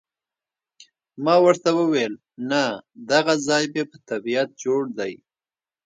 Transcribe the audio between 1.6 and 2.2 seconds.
وویل،